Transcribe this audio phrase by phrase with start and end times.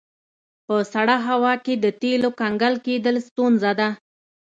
[0.65, 3.89] په سړه هوا کې د تیلو کنګل کیدل ستونزه ده